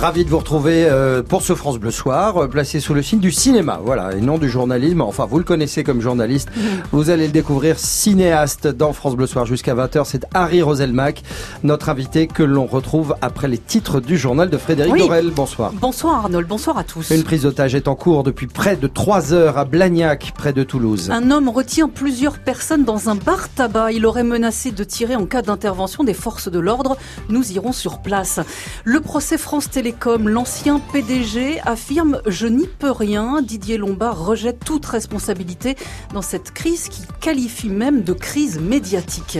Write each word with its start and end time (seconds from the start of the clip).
Ravi 0.00 0.24
de 0.24 0.30
vous 0.30 0.38
retrouver 0.38 0.86
euh, 0.86 1.22
pour 1.22 1.42
ce 1.42 1.54
France 1.54 1.78
Bleu 1.78 1.92
Soir, 1.92 2.36
euh, 2.36 2.48
placé 2.48 2.80
sous 2.80 2.94
le 2.94 3.02
signe 3.02 3.20
du 3.20 3.30
cinéma, 3.30 3.80
voilà, 3.82 4.12
et 4.12 4.20
non 4.20 4.38
du 4.38 4.50
journalisme. 4.50 5.00
Enfin, 5.00 5.24
vous 5.24 5.38
le 5.38 5.44
connaissez 5.44 5.84
comme 5.84 6.00
journaliste. 6.00 6.48
Vous 6.90 7.10
allez 7.10 7.26
le 7.26 7.32
découvrir 7.32 7.78
cinéaste 7.78 8.66
dans 8.66 8.92
France 8.92 9.14
Bleu 9.14 9.26
Soir 9.26 9.46
jusqu'à 9.46 9.74
20h. 9.74 10.02
C'est 10.04 10.26
Harry 10.34 10.62
Roselmack, 10.62 11.22
notre 11.62 11.88
invité 11.90 12.26
que 12.26 12.42
l'on 12.42 12.66
retrouve 12.66 13.14
après 13.22 13.46
les 13.46 13.56
titres 13.56 14.00
du 14.00 14.18
journal 14.18 14.50
de 14.50 14.58
Frédéric 14.58 14.92
Oui. 14.92 14.98
Dorel. 14.98 15.30
Bonsoir. 15.30 15.72
Bonsoir 15.72 16.16
Arnold, 16.24 16.48
bonsoir 16.48 16.76
à 16.76 16.82
tous. 16.84 17.10
Une 17.10 17.22
prise 17.22 17.42
d'otage 17.42 17.76
est 17.76 17.86
en 17.86 17.94
cours 17.94 18.24
depuis 18.24 18.48
près 18.48 18.76
de 18.76 18.88
3 18.88 19.32
heures 19.32 19.58
à 19.58 19.64
Blagnac, 19.64 20.32
près 20.36 20.52
de 20.52 20.64
Toulouse. 20.64 21.10
Un 21.12 21.30
homme 21.30 21.48
retient 21.48 21.88
plusieurs 21.88 22.40
personnes 22.40 22.84
dans 22.84 23.08
un 23.10 23.14
bar 23.14 23.48
tabac. 23.48 23.92
Il 23.92 24.06
aurait 24.06 24.24
menacé 24.24 24.72
de 24.72 24.82
tirer 24.82 25.14
en 25.14 25.24
cas 25.24 25.42
d'intervention 25.42 26.02
des 26.02 26.14
forces 26.14 26.50
de 26.50 26.58
l'ordre. 26.58 26.96
Nous 27.28 27.52
irons 27.52 27.72
sur 27.72 28.00
place. 28.00 28.40
Le 28.82 29.00
procès 29.00 29.38
France 29.38 29.70
L'ancien 29.84 30.80
PDG 30.80 31.60
affirme 31.60 32.22
je 32.26 32.46
n'y 32.46 32.66
peux 32.66 32.90
rien. 32.90 33.42
Didier 33.42 33.76
Lombard 33.76 34.24
rejette 34.24 34.64
toute 34.64 34.86
responsabilité 34.86 35.76
dans 36.14 36.22
cette 36.22 36.52
crise 36.52 36.88
qui 36.88 37.02
qualifie 37.20 37.68
même 37.68 38.02
de 38.02 38.14
crise 38.14 38.58
médiatique. 38.58 39.38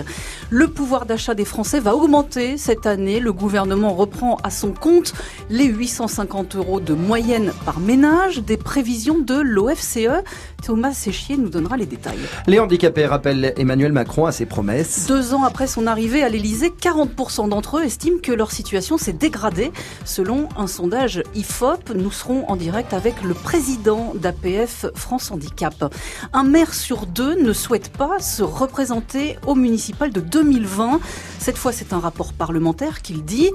Le 0.54 0.68
pouvoir 0.68 1.04
d'achat 1.04 1.34
des 1.34 1.44
Français 1.44 1.80
va 1.80 1.96
augmenter 1.96 2.58
cette 2.58 2.86
année. 2.86 3.18
Le 3.18 3.32
gouvernement 3.32 3.92
reprend 3.92 4.36
à 4.44 4.50
son 4.50 4.70
compte 4.70 5.12
les 5.50 5.64
850 5.64 6.54
euros 6.54 6.78
de 6.78 6.94
moyenne 6.94 7.52
par 7.66 7.80
ménage 7.80 8.38
des 8.38 8.56
prévisions 8.56 9.18
de 9.18 9.34
l'OFCE. 9.34 10.22
Thomas 10.64 10.92
Séchier 10.92 11.36
nous 11.36 11.48
donnera 11.48 11.77
les 11.77 11.86
détails. 11.86 12.20
Les 12.46 12.60
handicapés 12.60 13.04
rappellent 13.04 13.52
Emmanuel 13.56 13.90
Macron 13.90 14.27
à 14.27 14.32
ses 14.32 14.46
promesses. 14.46 15.06
Deux 15.08 15.34
ans 15.34 15.42
après 15.42 15.66
son 15.66 15.88
arrivée 15.88 16.22
à 16.22 16.28
l'Elysée, 16.28 16.70
40% 16.70 17.48
d'entre 17.48 17.78
eux 17.78 17.82
estiment 17.82 18.20
que 18.22 18.30
leur 18.30 18.52
situation 18.52 18.96
s'est 18.96 19.12
dégradée. 19.12 19.72
Selon 20.05 20.48
un 20.56 20.68
sondage 20.68 21.20
IFOP, 21.34 21.94
nous 21.96 22.12
serons 22.12 22.48
en 22.48 22.55
direct 22.55 22.94
avec 22.94 23.24
le 23.24 23.34
président 23.34 24.12
d'APF 24.14 24.86
France 24.94 25.33
Handicap. 25.33 25.92
Un 26.33 26.44
maire 26.44 26.74
sur 26.74 27.06
deux 27.06 27.34
ne 27.34 27.52
souhaite 27.52 27.89
pas 27.89 28.20
se 28.20 28.44
représenter 28.44 29.36
au 29.48 29.56
municipal 29.56 30.12
de 30.12 30.20
2020. 30.20 30.44
Cette 31.39 31.59
fois, 31.59 31.73
c'est 31.73 31.92
un 31.92 31.98
rapport 31.98 32.33
parlementaire 32.33 33.03
qu'il 33.03 33.23
dit. 33.25 33.50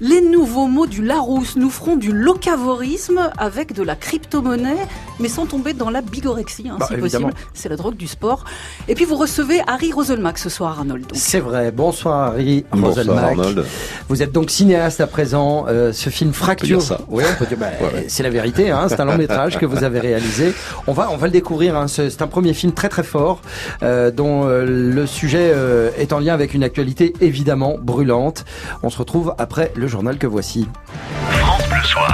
Les 0.00 0.20
nouveaux 0.20 0.66
mots 0.66 0.86
du 0.86 1.02
Larousse 1.02 1.56
nous 1.56 1.70
feront 1.70 1.96
du 1.96 2.12
locavorisme 2.12 3.30
avec 3.38 3.72
de 3.72 3.82
la 3.82 3.94
crypto-monnaie, 3.96 4.86
mais 5.20 5.28
sans 5.28 5.46
tomber 5.46 5.72
dans 5.74 5.90
la 5.90 6.02
bigorexie, 6.02 6.68
hein, 6.68 6.76
Bah, 6.78 6.86
si 6.88 6.94
évidemment. 6.94 7.28
possible. 7.30 7.48
C'est 7.54 7.68
la 7.68 7.76
drogue 7.76 7.96
du 7.96 8.06
sport. 8.06 8.44
Et 8.88 8.94
puis 8.94 9.04
vous 9.04 9.16
recevez 9.16 9.60
Harry 9.66 9.92
Roselmack 9.92 10.38
ce 10.38 10.48
soir, 10.48 10.78
Arnold. 10.78 11.06
C'est 11.14 11.40
vrai. 11.40 11.70
Bonsoir 11.72 12.28
Harry 12.32 12.64
Bonsoir 12.72 12.94
Roselmack. 12.94 13.24
Arnold. 13.38 13.64
Vous 14.08 14.22
êtes 14.22 14.32
donc 14.32 14.50
cinéaste 14.50 15.00
à 15.00 15.06
présent. 15.06 15.66
Euh, 15.68 15.92
ce 15.92 16.10
film 16.10 16.32
Fracture. 16.32 16.80
Oui, 17.08 17.24
bah, 17.58 17.66
Ouais, 17.80 17.86
ouais. 17.94 18.04
C'est 18.08 18.22
la 18.22 18.30
vérité. 18.30 18.70
Hein, 18.70 18.86
c'est 18.88 19.00
un 19.00 19.04
long 19.04 19.16
métrage 19.18 19.58
que 19.58 19.66
vous 19.66 19.84
avez 19.84 20.00
réalisé. 20.00 20.54
On 20.86 20.92
va, 20.92 21.10
on 21.10 21.16
va 21.16 21.26
le 21.26 21.32
découvrir. 21.32 21.76
Hein, 21.76 21.88
c'est 21.88 22.10
c'est 22.10 22.22
un 22.22 22.26
premier 22.28 22.54
film 22.54 22.72
très 22.72 22.88
très 22.88 23.02
fort 23.02 23.40
euh, 23.82 24.10
dont 24.10 24.46
euh, 24.46 24.64
le 24.66 25.06
sujet 25.06 25.50
euh, 25.54 25.90
est 25.98 26.12
en 26.12 26.20
lien 26.22 26.34
avec 26.34 26.54
une 26.54 26.64
actualité 26.64 27.12
évidemment 27.20 27.76
brûlante. 27.78 28.44
On 28.82 28.90
se 28.90 28.98
retrouve 28.98 29.34
après 29.38 29.72
le 29.76 29.86
journal 29.86 30.18
que 30.18 30.26
voici. 30.26 30.66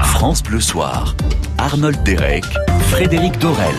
France 0.05 0.43
Bleu 0.43 0.61
Soir. 0.61 1.15
Arnold 1.59 2.03
Derek, 2.03 2.45
Frédéric 2.91 3.39
Dorel. 3.39 3.75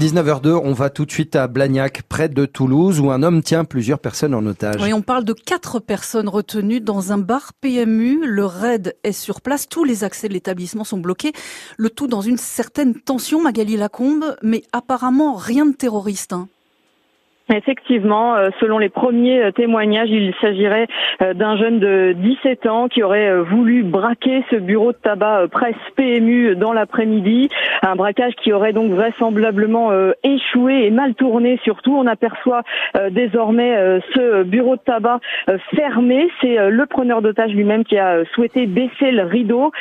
19h02, 0.00 0.60
on 0.64 0.72
va 0.72 0.90
tout 0.90 1.04
de 1.04 1.12
suite 1.12 1.36
à 1.36 1.46
Blagnac, 1.46 2.02
près 2.08 2.28
de 2.28 2.44
Toulouse, 2.44 2.98
où 2.98 3.10
un 3.12 3.22
homme 3.22 3.42
tient 3.42 3.64
plusieurs 3.64 3.98
personnes 4.00 4.34
en 4.34 4.44
otage. 4.46 4.80
Oui, 4.82 4.92
on 4.92 5.02
parle 5.02 5.24
de 5.24 5.32
quatre 5.32 5.78
personnes 5.78 6.28
retenues 6.28 6.80
dans 6.80 7.12
un 7.12 7.18
bar 7.18 7.52
PMU. 7.60 8.20
Le 8.26 8.44
raid 8.44 8.96
est 9.04 9.12
sur 9.12 9.40
place. 9.40 9.68
Tous 9.68 9.84
les 9.84 10.02
accès 10.02 10.28
de 10.28 10.32
l'établissement 10.32 10.82
sont 10.84 10.98
bloqués. 10.98 11.32
Le 11.76 11.88
tout 11.90 12.08
dans 12.08 12.20
une 12.22 12.38
certaine 12.38 12.94
tension, 12.94 13.40
Magali 13.42 13.76
Lacombe, 13.76 14.36
mais 14.42 14.62
apparemment 14.72 15.34
rien 15.36 15.66
de 15.66 15.72
terroriste. 15.74 16.32
hein. 16.32 16.48
Effectivement, 17.48 18.36
euh, 18.36 18.50
selon 18.60 18.78
les 18.78 18.88
premiers 18.88 19.42
euh, 19.42 19.50
témoignages, 19.50 20.10
il 20.10 20.32
s'agirait 20.40 20.86
euh, 21.22 21.34
d'un 21.34 21.56
jeune 21.56 21.80
de 21.80 22.14
17 22.16 22.66
ans 22.66 22.88
qui 22.88 23.02
aurait 23.02 23.36
voulu 23.40 23.82
braquer 23.82 24.44
ce 24.50 24.56
bureau 24.56 24.92
de 24.92 24.96
tabac 24.96 25.48
presse 25.50 25.74
PMU 25.96 26.54
dans 26.54 26.72
l'après-midi. 26.72 27.48
Un 27.82 27.96
braquage 27.96 28.34
qui 28.36 28.52
aurait 28.52 28.72
donc 28.72 28.92
vraisemblablement 28.92 29.90
échoué 30.22 30.86
et 30.86 30.90
mal 30.90 31.14
tourné 31.14 31.58
surtout. 31.64 31.96
On 31.96 32.06
aperçoit 32.06 32.62
désormais 33.10 34.00
ce 34.14 34.42
bureau 34.44 34.76
de 34.76 34.80
tabac 34.80 35.20
fermé. 35.74 36.28
C'est 36.40 36.70
le 36.70 36.86
preneur 36.86 37.22
d'otage 37.22 37.52
lui-même 37.52 37.84
qui 37.84 37.98
a 37.98 38.24
souhaité 38.34 38.66
baisser 38.66 39.10
le 39.10 39.24
rideau. 39.24 39.72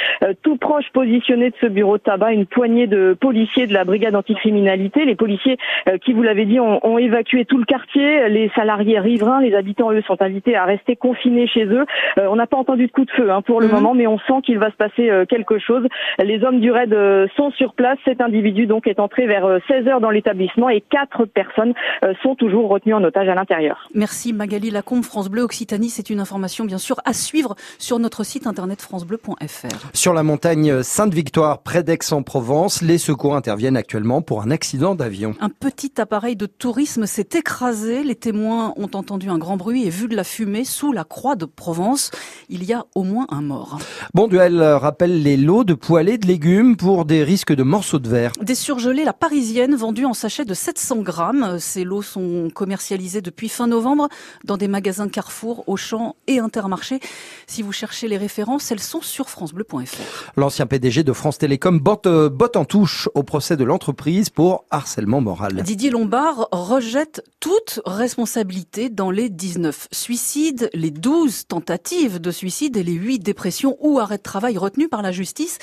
Tout 0.42 0.58
proche 0.58 0.90
positionné 0.94 1.50
de 1.50 1.56
ce 1.62 1.68
bureau 1.68 1.98
de 1.98 2.04
tabac, 2.04 2.34
une 2.34 2.46
poignée 2.46 2.88
de 2.88 3.16
policiers 3.20 3.68
de 3.68 3.74
la 3.74 3.84
brigade 3.84 4.16
anticriminalité. 4.16 5.06
Les 5.06 5.16
policiers 5.16 5.58
qui, 6.04 6.14
vous 6.14 6.24
l'avez 6.24 6.46
dit, 6.46 6.60
ont, 6.60 6.86
ont 6.86 6.98
évacué 6.98 7.46
tout 7.52 7.58
le 7.58 7.66
quartier. 7.66 8.30
Les 8.30 8.50
salariés 8.56 8.98
riverains, 8.98 9.42
les 9.42 9.54
habitants, 9.54 9.92
eux, 9.92 10.02
sont 10.08 10.22
invités 10.22 10.56
à 10.56 10.64
rester 10.64 10.96
confinés 10.96 11.48
chez 11.48 11.66
eux. 11.66 11.86
Euh, 12.18 12.28
on 12.30 12.38
n'a 12.38 12.48
pas 12.48 12.56
entendu 12.56 12.88
de 12.88 12.92
coup 12.94 13.04
de 13.04 13.12
feu 13.12 13.30
hein, 13.30 13.42
pour 13.42 13.60
le 13.60 13.68
Mhm. 13.68 13.74
moment, 13.74 13.94
mais 13.94 14.08
on 14.08 14.18
sent 14.20 14.40
qu'il 14.46 14.58
va 14.58 14.72
se 14.72 14.78
passer 14.78 15.10
euh, 15.10 15.26
quelque 15.26 15.60
chose. 15.60 15.86
Les 16.24 16.42
hommes 16.46 16.62
du 16.62 16.72
raid 16.72 16.94
euh, 16.94 17.28
sont 17.36 17.52
sur 17.52 17.74
place. 17.74 17.98
Cet 18.06 18.22
individu 18.22 18.68
donc 18.68 18.88
est 18.88 19.02
entré 19.02 19.28
vers 19.28 19.60
16 19.68 19.86
heures 19.90 20.00
dans 20.00 20.12
l'établissement 20.12 20.70
et 20.70 20.80
quatre 20.80 21.26
personnes 21.26 21.74
euh, 22.06 22.14
sont 22.24 22.36
toujours 22.36 22.70
retenues 22.70 22.94
en 22.94 23.04
otage 23.04 23.28
à 23.28 23.36
l'intérieur. 23.36 23.90
Merci 23.94 24.32
Magali 24.32 24.70
Lacombe, 24.72 25.04
France 25.04 25.30
Bleu 25.30 25.42
Occitanie. 25.42 25.90
C'est 25.90 26.10
une 26.10 26.22
information 26.22 26.64
bien 26.64 26.78
sûr 26.78 26.96
à 27.04 27.12
suivre 27.12 27.56
sur 27.80 28.00
notre 28.00 28.24
site 28.24 28.48
internet 28.48 28.82
francebleu.fr. 28.82 29.90
Sur 29.94 30.14
la 30.14 30.24
montagne 30.24 30.84
Sainte-Victoire, 30.84 31.64
près 31.64 31.84
d'Aix-en-Provence, 31.84 32.82
les 32.82 32.98
secours 32.98 33.36
interviennent 33.36 33.76
actuellement 33.78 34.22
pour 34.22 34.42
un 34.42 34.52
accident 34.52 34.96
d'avion. 34.96 35.34
Un 35.42 35.50
petit 35.50 36.00
appareil 36.00 36.36
de 36.38 36.46
tourisme 36.46 37.06
s'est 37.06 37.28
écrasé. 37.42 38.04
Les 38.04 38.14
témoins 38.14 38.72
ont 38.76 38.92
entendu 38.94 39.28
un 39.32 39.40
grand 39.40 39.58
bruit 39.58 39.88
et 39.88 39.90
vu 39.90 40.08
de 40.08 40.16
la 40.16 40.24
fumée 40.24 40.64
sous 40.64 40.92
la 40.92 41.04
croix 41.04 41.36
de 41.36 41.46
Provence. 41.46 42.12
Il 42.50 42.64
y 42.64 42.72
a 42.72 42.86
au 42.94 43.02
moins 43.02 43.26
un 43.30 43.42
mort. 43.42 43.80
Bon 44.14 44.28
duel 44.28 44.62
rappelle 44.62 45.24
les 45.24 45.38
lots 45.38 45.64
de 45.64 45.74
poêlés 45.74 46.20
de 46.20 46.28
légumes 46.28 46.78
pour 46.78 47.04
des 47.04 47.24
risques 47.24 47.52
de 47.52 47.64
morceaux 47.64 47.98
de 47.98 48.08
verre. 48.08 48.32
Des 48.40 48.54
surgelés, 48.54 49.06
la 49.06 49.14
parisienne, 49.14 49.76
vendue 49.76 50.06
en 50.06 50.14
sachet 50.14 50.46
de 50.46 50.54
700 50.54 50.98
grammes. 50.98 51.58
Ces 51.58 51.84
lots 51.84 52.04
sont 52.04 52.50
commercialisés 52.54 53.22
depuis 53.22 53.50
fin 53.50 53.66
novembre 53.66 54.08
dans 54.44 54.58
des 54.58 54.68
magasins 54.68 55.10
Carrefour, 55.10 55.64
Auchan 55.66 56.16
et 56.28 56.38
Intermarché. 56.38 57.00
Si 57.48 57.64
vous 57.64 57.72
cherchez 57.72 58.08
les 58.08 58.18
références, 58.18 58.72
elles 58.72 58.80
sont 58.80 59.02
sur 59.02 59.32
francebleu.fr. 59.32 60.32
L'ancien 60.38 60.68
PDG 60.68 61.02
de 61.02 61.14
France 61.14 61.40
Télécom 61.40 61.80
botte, 61.80 62.06
euh, 62.06 62.30
botte 62.30 62.56
en 62.56 62.66
touche 62.66 63.10
au 63.16 63.24
procès 63.24 63.58
de 63.58 63.64
l'entreprise 63.64 64.30
pour 64.30 64.66
harcèlement 64.70 65.22
moral. 65.22 65.64
Didier 65.64 65.90
Lombard 65.90 66.50
rejette 66.52 67.24
toute 67.42 67.82
responsabilité 67.86 68.90
dans 68.90 69.10
les 69.10 69.28
19 69.28 69.88
suicides, 69.92 70.70
les 70.74 70.92
12 70.92 71.48
tentatives 71.48 72.22
de 72.22 72.30
suicide 72.30 72.78
et 72.78 72.84
les 72.84 72.94
8 72.94 73.20
dépressions 73.20 73.76
ou 73.80 74.00
arrêts 74.00 74.20
de 74.20 74.24
travail 74.24 74.60
retenus 74.60 74.90
par 74.90 75.02
la 75.02 75.12
justice. 75.12 75.58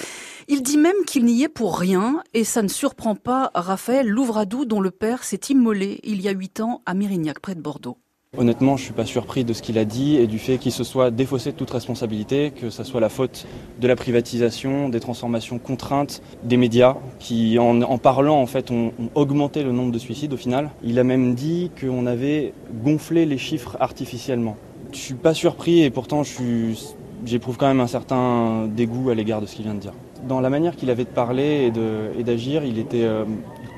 Il 0.49 0.63
dit 0.63 0.77
même 0.77 1.05
qu'il 1.07 1.25
n'y 1.25 1.45
est 1.45 1.49
pour 1.49 1.79
rien 1.79 2.23
et 2.35 2.43
ça 2.43 2.63
ne 2.63 2.69
surprend 2.69 3.15
pas 3.15 3.53
Raphaël 3.55 4.09
Louvradou 4.09 4.65
dont 4.65 4.81
le 4.81 4.91
père 4.91 5.23
s'est 5.23 5.41
immolé 5.51 6.01
il 6.03 6.21
y 6.21 6.29
a 6.29 6.33
8 6.33 6.61
ans 6.61 6.83
à 6.85 6.95
Mérignac 6.95 7.39
près 7.39 7.55
de 7.55 7.61
Bordeaux. 7.61 7.97
Honnêtement, 8.39 8.77
je 8.77 8.85
suis 8.85 8.93
pas 8.93 9.05
surpris 9.05 9.43
de 9.43 9.53
ce 9.53 9.63
qu'il 9.63 9.79
a 9.79 9.85
dit 9.85 10.15
et 10.15 10.29
du 10.29 10.39
fait 10.39 10.59
qu'il 10.59 10.71
se 10.71 10.85
soit 10.85 11.11
défaussé 11.11 11.51
de 11.51 11.57
toute 11.57 11.73
responsabilité, 11.73 12.53
que 12.53 12.71
ça 12.71 12.85
soit 12.85 13.01
la 13.01 13.09
faute 13.09 13.49
de 13.81 13.89
la 13.89 13.97
privatisation, 13.97 14.89
des 14.89 15.01
transformations 15.01 15.59
contraintes 15.59 16.23
des 16.45 16.57
médias 16.57 16.95
qui, 17.19 17.59
en, 17.59 17.99
parlant, 17.99 18.41
en 18.41 18.47
fait, 18.47 18.71
ont, 18.71 18.93
augmenté 19.17 19.65
le 19.65 19.73
nombre 19.73 19.91
de 19.91 19.99
suicides 19.99 20.33
au 20.33 20.37
final. 20.37 20.71
Il 20.85 21.01
a 21.01 21.05
même 21.05 21.35
dit 21.35 21.73
qu'on 21.81 22.07
avait 22.07 22.53
gonflé 22.85 23.27
les 23.27 23.39
chiffres 23.39 23.77
artificiellement. 23.81 24.57
Je 24.93 24.99
suis 24.99 25.15
pas 25.15 25.35
surpris 25.35 25.83
et 25.83 25.91
pourtant 25.91 26.23
j'éprouve 27.25 27.57
quand 27.57 27.67
même 27.67 27.81
un 27.81 27.89
certain 27.89 28.69
dégoût 28.69 29.11
à 29.11 29.17
l'égard 29.17 29.41
de 29.41 29.47
ce 29.47 29.57
qu'il 29.57 29.65
vient 29.65 29.75
de 29.75 29.81
dire. 29.81 29.95
Dans 30.29 30.41
la 30.41 30.49
manière 30.49 30.77
qu'il 30.77 30.91
avait 30.91 31.05
de 31.05 31.09
parler 31.09 31.73
et 32.17 32.23
d'agir, 32.23 32.65
il 32.65 32.79
était 32.79 33.03
euh, 33.03 33.25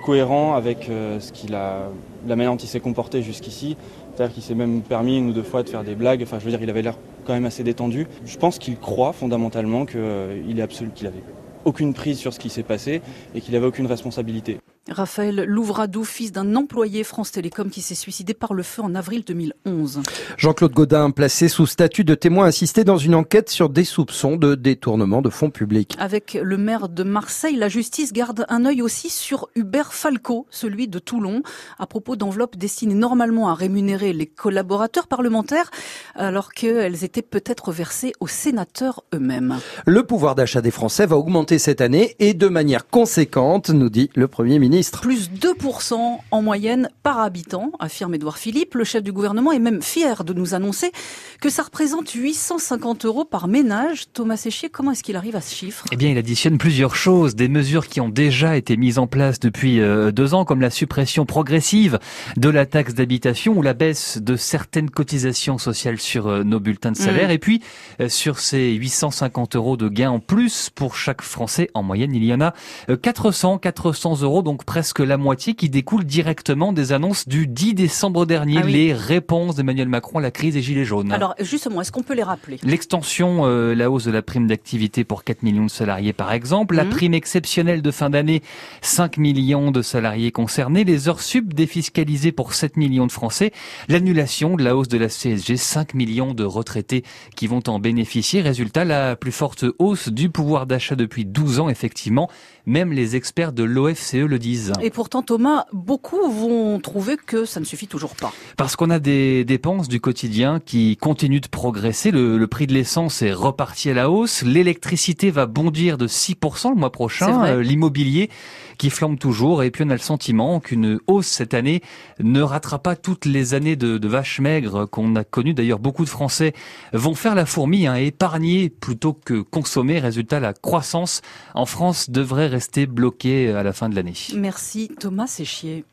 cohérent 0.05 0.55
avec 0.55 0.88
euh, 0.88 1.19
ce 1.20 1.32
a, 1.55 1.88
la 2.26 2.37
manière 2.37 2.52
dont 2.52 2.58
il 2.58 2.69
s'est 2.69 2.81
comporté 2.81 3.23
jusqu'ici. 3.23 3.76
C'est-à-dire 4.15 4.35
qu'il 4.35 4.43
s'est 4.43 4.55
même 4.55 4.83
permis 4.83 5.19
une 5.19 5.31
ou 5.31 5.33
deux 5.33 5.43
fois 5.43 5.62
de 5.62 5.69
faire 5.69 5.85
des 5.85 5.95
blagues. 5.95 6.23
Enfin, 6.23 6.39
je 6.39 6.45
veux 6.45 6.51
dire, 6.51 6.62
il 6.62 6.71
avait 6.71 6.83
l'air 6.83 6.97
quand 7.25 7.33
même 7.33 7.47
assez 7.47 7.62
détendu. 7.62 8.07
Je 8.25 8.37
pense 8.37 8.59
qu'il 8.59 8.77
croit 8.79 9.12
fondamentalement 9.12 9.87
qu'il 9.87 10.59
est 10.59 10.62
absolu, 10.62 10.91
qu'il 10.95 11.07
avait 11.07 11.23
aucune 11.65 11.95
prise 11.95 12.19
sur 12.19 12.33
ce 12.33 12.39
qui 12.39 12.51
s'est 12.51 12.62
passé 12.62 13.03
et 13.35 13.41
qu'il 13.41 13.55
avait 13.57 13.67
aucune 13.67 13.87
responsabilité. 13.87 14.59
Raphaël 14.88 15.44
Louvradou, 15.47 16.05
fils 16.05 16.32
d'un 16.32 16.56
employé 16.56 17.05
France 17.05 17.32
Télécom 17.32 17.69
qui 17.69 17.82
s'est 17.82 17.94
suicidé 17.94 18.32
par 18.32 18.55
le 18.55 18.62
feu 18.62 18.81
en 18.82 18.94
avril 18.94 19.23
2011. 19.27 20.00
Jean-Claude 20.38 20.73
Godin, 20.73 21.11
placé 21.11 21.49
sous 21.49 21.67
statut 21.67 22.03
de 22.03 22.15
témoin 22.15 22.47
assisté 22.47 22.82
dans 22.82 22.97
une 22.97 23.15
enquête 23.15 23.50
sur 23.50 23.69
des 23.69 23.85
soupçons 23.85 24.37
de 24.37 24.55
détournement 24.55 25.21
de 25.21 25.29
fonds 25.29 25.50
publics. 25.50 25.97
Avec 25.99 26.38
le 26.43 26.56
maire 26.56 26.88
de 26.88 27.03
Marseille, 27.03 27.56
la 27.56 27.69
justice 27.69 28.15
garde 28.15 28.47
un 28.49 28.65
œil 28.65 28.81
aussi 28.81 29.11
sur 29.11 29.50
Hubert 29.55 29.93
Falco, 29.93 30.47
celui 30.49 30.88
de 30.88 30.99
Toulon, 30.99 31.43
à 31.79 31.87
propos 31.87 32.17
d'enveloppes 32.17 32.56
destinées 32.56 32.94
normalement 32.94 33.50
à 33.50 33.55
rémunérer 33.55 34.15
les 34.15 34.26
collaborateurs 34.26 35.09
parlementaires, 35.09 35.71
alors 36.15 36.53
qu'elles 36.53 37.05
étaient 37.05 37.21
peut-être 37.23 37.71
versées 37.71 38.12
aux 38.19 38.29
sénateurs 38.29 39.05
eux-mêmes. 39.15 39.59
Le 39.87 40.05
pouvoir 40.05 40.35
d'achat 40.35 40.62
des 40.62 40.71
Français 40.71 41.05
va 41.05 41.19
augmenter 41.19 41.59
cette 41.59 41.83
année 41.83 42.17
et 42.19 42.33
de 42.33 42.49
manière 42.49 42.88
conséquente, 42.88 43.69
nous 43.69 43.91
dit 43.91 44.09
le 44.15 44.26
Premier 44.26 44.59
ministre. 44.59 44.69
Plus 45.02 45.31
2% 45.31 46.19
en 46.31 46.43
moyenne 46.43 46.90
par 47.02 47.19
habitant, 47.19 47.72
affirme 47.81 48.14
Édouard 48.14 48.38
Philippe. 48.38 48.75
Le 48.75 48.84
chef 48.84 49.02
du 49.02 49.11
gouvernement 49.11 49.50
est 49.50 49.58
même 49.58 49.82
fier 49.82 50.22
de 50.22 50.32
nous 50.32 50.55
annoncer 50.55 50.93
que 51.40 51.50
ça 51.50 51.64
représente 51.64 52.08
850 52.11 53.05
euros 53.05 53.25
par 53.25 53.49
ménage. 53.49 54.12
Thomas 54.12 54.37
Séchier, 54.37 54.69
comment 54.69 54.93
est-ce 54.93 55.02
qu'il 55.02 55.17
arrive 55.17 55.34
à 55.34 55.40
ce 55.40 55.52
chiffre? 55.52 55.87
Eh 55.90 55.96
bien, 55.96 56.11
il 56.11 56.19
additionne 56.19 56.56
plusieurs 56.56 56.94
choses, 56.94 57.34
des 57.34 57.49
mesures 57.49 57.88
qui 57.88 58.00
ont 58.00 58.08
déjà 58.08 58.56
été 58.56 58.76
mises 58.76 58.99
en 58.99 59.08
place 59.08 59.40
depuis 59.40 59.81
euh, 59.81 60.12
deux 60.12 60.34
ans, 60.34 60.44
comme 60.44 60.61
la 60.61 60.70
suppression 60.70 61.26
progressive 61.26 61.99
de 62.37 62.49
la 62.49 62.64
taxe 62.64 62.94
d'habitation 62.94 63.55
ou 63.58 63.62
la 63.62 63.75
baisse 63.75 64.19
de 64.19 64.37
certaines 64.37 64.90
cotisations 64.90 65.58
sociales 65.58 65.99
sur 65.99 66.28
euh, 66.28 66.44
nos 66.44 66.61
bulletins 66.61 66.93
de 66.93 66.96
salaire, 66.96 67.31
mmh. 67.31 67.32
et 67.32 67.38
puis 67.38 67.62
euh, 68.00 68.08
sur 68.08 68.38
ces 68.38 68.70
850 68.75 69.56
euros 69.56 69.76
de 69.76 69.88
gains 69.88 70.11
en 70.11 70.20
plus 70.20 70.70
pour 70.70 70.94
chaque 70.94 71.23
Français, 71.23 71.70
en 71.75 71.82
moyenne, 71.82 72.14
il 72.14 72.25
y 72.25 72.32
en 72.32 72.40
a 72.40 72.55
400, 73.02 73.58
400 73.58 74.23
euros, 74.23 74.43
donc 74.43 74.60
presque 74.65 75.01
la 75.01 75.17
moitié, 75.17 75.55
qui 75.55 75.69
découle 75.69 76.05
directement 76.05 76.73
des 76.73 76.93
annonces 76.93 77.29
du 77.29 77.47
10 77.47 77.75
décembre 77.75 78.27
dernier, 78.27 78.59
ah 78.62 78.67
les 78.67 78.93
réponses 78.93 79.57
d'Emmanuel 79.57 79.89
Macron 79.89 80.19
à 80.19 80.23
la 80.23 80.31
crise 80.31 80.55
des 80.55 80.62
Gilets 80.62 80.85
jaunes. 80.85 81.12
Alors 81.12 81.35
justement, 81.41 81.81
est-ce 81.81 81.93
qu'on 81.93 82.03
peut 82.03 82.15
les 82.15 82.23
rappeler? 82.23 82.59
L'extension, 82.62 83.47
la 83.47 83.91
hausse 83.91 84.05
de 84.05 84.11
la 84.11 84.23
prime 84.23 84.47
d'activité 84.47 85.05
pour 85.05 85.25
4 85.25 85.43
millions 85.43 85.67
de 85.67 85.71
salariés 85.71 86.12
par 86.12 86.33
exemple, 86.33 86.75
la 86.75 86.85
mmh. 86.85 86.91
prime 86.91 87.15
exceptionnelle 87.15 87.83
de 87.83 87.91
fin 87.91 88.11
d'année, 88.11 88.43
5 88.83 89.17
millions 89.17 89.71
de 89.71 89.83
salariés 89.83 90.33
concernés, 90.33 90.85
les 90.85 91.09
heures 91.09 91.23
sub 91.23 91.53
défiscalisées 91.55 92.33
pour 92.33 92.55
7 92.55 92.77
millions 92.77 93.07
de 93.07 93.12
Français, 93.12 93.53
l'annulation 93.89 94.57
de 94.57 94.62
la 94.62 94.77
hausse 94.77 94.89
de 94.89 94.99
la 94.99 95.09
CSG, 95.09 95.57
5 95.57 95.95
millions 95.95 96.35
de 96.35 96.45
retraités 96.45 97.05
qui 97.37 97.47
vont 97.47 97.62
en 97.67 97.79
bénéficier. 97.79 98.41
Résultat, 98.41 98.85
la 98.85 99.17
plus 99.17 99.33
forte 99.33 99.65
hausse 99.79 100.09
du 100.09 100.29
pouvoir 100.31 100.67
d'achat 100.67 100.97
depuis 100.97 101.25
12 101.25 101.61
ans, 101.61 101.69
effectivement. 101.69 102.29
Même 102.67 102.93
les 102.93 103.17
experts 103.17 103.53
de 103.53 103.65
l'OFCE 103.65 104.15
le 104.15 104.39
disent. 104.39 104.50
Et 104.82 104.91
pourtant, 104.91 105.23
Thomas, 105.23 105.67
beaucoup 105.73 106.31
vont 106.31 106.79
trouver 106.81 107.17
que 107.17 107.44
ça 107.44 107.61
ne 107.61 107.64
suffit 107.64 107.87
toujours 107.87 108.14
pas. 108.14 108.32
Parce 108.56 108.76
qu'on 108.76 108.91
a 108.91 108.99
des 108.99 109.44
dépenses 109.44 109.88
du 109.88 110.00
quotidien 110.00 110.61
qui 110.61 110.97
continuent 110.97 111.41
de 111.41 111.49
progresser. 111.49 112.11
Le, 112.11 112.47
prix 112.47 112.67
de 112.67 112.73
l'essence 112.73 113.23
est 113.23 113.32
reparti 113.32 113.91
à 113.91 113.94
la 113.94 114.11
hausse. 114.11 114.43
L'électricité 114.43 115.31
va 115.31 115.47
bondir 115.47 115.99
de 115.99 116.06
6% 116.08 116.70
le 116.70 116.76
mois 116.76 116.91
prochain. 116.91 117.44
Euh, 117.44 117.62
l'immobilier 117.62 118.31
qui 118.79 118.91
flambe 118.91 119.19
toujours. 119.19 119.62
Et 119.62 119.70
puis 119.70 119.85
on 119.87 119.91
a 119.91 119.94
le 119.94 119.99
sentiment 119.99 120.58
qu'une 120.58 121.00
hausse 121.06 121.26
cette 121.26 121.55
année 121.55 121.82
ne 122.19 122.41
ratera 122.41 122.79
pas 122.79 122.97
toutes 122.97 123.26
les 123.26 123.55
années 123.55 123.76
de, 123.76 123.99
de 123.99 124.08
vaches 124.08 124.41
maigres 124.41 124.88
qu'on 124.88 125.17
a 125.17 125.25
connues. 125.25 125.55
D'ailleurs, 125.55 125.79
beaucoup 125.79 126.05
de 126.05 126.08
Français 126.08 126.55
vont 126.93 127.14
faire 127.14 127.35
la 127.35 127.47
fourmi, 127.47 127.87
hein, 127.87 127.97
épargner 127.97 128.70
plutôt 128.70 129.12
que 129.12 129.43
consommer. 129.43 129.99
Résultat, 129.99 130.41
la 130.41 130.55
croissance 130.55 131.20
en 131.55 131.67
France 131.67 132.11
devrait 132.11 132.47
rester 132.47 132.87
bloquée 132.87 133.50
à 133.50 133.62
la 133.62 133.73
fin 133.73 133.88
de 133.88 133.94
l'année. 133.94 134.14
Merci 134.40 134.90
Thomas 134.98 135.26
Séchier. 135.26 135.84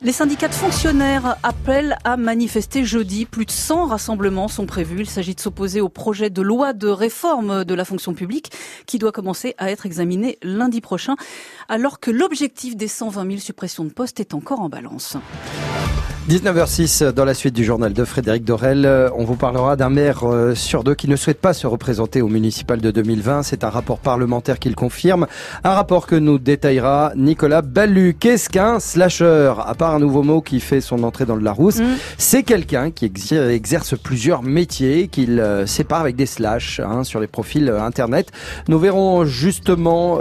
Les 0.00 0.12
syndicats 0.12 0.46
de 0.46 0.54
fonctionnaires 0.54 1.36
appellent 1.42 1.98
à 2.04 2.16
manifester 2.16 2.84
jeudi. 2.84 3.24
Plus 3.24 3.44
de 3.44 3.50
100 3.50 3.86
rassemblements 3.86 4.46
sont 4.46 4.66
prévus. 4.66 5.00
Il 5.00 5.10
s'agit 5.10 5.34
de 5.34 5.40
s'opposer 5.40 5.80
au 5.80 5.88
projet 5.88 6.30
de 6.30 6.42
loi 6.42 6.72
de 6.72 6.86
réforme 6.86 7.64
de 7.64 7.74
la 7.74 7.84
fonction 7.84 8.14
publique 8.14 8.52
qui 8.86 8.98
doit 8.98 9.10
commencer 9.10 9.56
à 9.58 9.70
être 9.70 9.84
examiné 9.84 10.38
lundi 10.42 10.80
prochain, 10.80 11.16
alors 11.68 11.98
que 11.98 12.12
l'objectif 12.12 12.76
des 12.76 12.88
120 12.88 13.26
000 13.26 13.38
suppressions 13.38 13.84
de 13.84 13.90
postes 13.90 14.20
est 14.20 14.32
encore 14.32 14.60
en 14.60 14.68
balance. 14.68 15.16
19h06 16.28 17.12
dans 17.12 17.24
la 17.24 17.34
suite 17.34 17.54
du 17.54 17.64
journal 17.64 17.92
de 17.92 18.04
Frédéric 18.04 18.42
Dorel. 18.42 18.84
Euh, 18.84 19.08
on 19.14 19.22
vous 19.22 19.36
parlera 19.36 19.76
d'un 19.76 19.90
maire 19.90 20.24
euh, 20.24 20.56
sur 20.56 20.82
deux 20.82 20.96
qui 20.96 21.08
ne 21.08 21.14
souhaite 21.14 21.40
pas 21.40 21.52
se 21.52 21.68
représenter 21.68 22.20
au 22.20 22.26
municipal 22.26 22.80
de 22.80 22.90
2020. 22.90 23.44
C'est 23.44 23.62
un 23.62 23.70
rapport 23.70 24.00
parlementaire 24.00 24.58
qui 24.58 24.68
le 24.68 24.74
confirme. 24.74 25.28
Un 25.62 25.74
rapport 25.74 26.08
que 26.08 26.16
nous 26.16 26.40
détaillera 26.40 27.12
Nicolas 27.14 27.62
Ballu. 27.62 28.16
Qu'est-ce 28.18 28.48
qu'un 28.50 28.80
slasher? 28.80 29.52
À 29.64 29.76
part 29.76 29.94
un 29.94 30.00
nouveau 30.00 30.24
mot 30.24 30.40
qui 30.40 30.58
fait 30.58 30.80
son 30.80 31.04
entrée 31.04 31.26
dans 31.26 31.36
le 31.36 31.44
Larousse, 31.44 31.78
mm. 31.78 31.94
c'est 32.18 32.42
quelqu'un 32.42 32.90
qui 32.90 33.04
exerce 33.30 33.96
plusieurs 33.96 34.42
métiers, 34.42 35.06
qu'il 35.06 35.38
euh, 35.38 35.64
sépare 35.64 36.00
avec 36.00 36.16
des 36.16 36.26
slash 36.26 36.80
hein, 36.80 37.04
sur 37.04 37.20
les 37.20 37.28
profils 37.28 37.68
internet. 37.68 38.32
Nous 38.66 38.80
verrons 38.80 39.24
justement 39.26 40.18